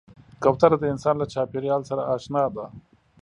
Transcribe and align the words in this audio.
کوتره 0.43 0.77
د 0.79 0.83
انسان 0.93 1.15
له 1.19 1.25
چاپېریال 1.33 1.81
سره 1.89 2.01
اشنا 2.15 2.43
ده. 2.55 2.65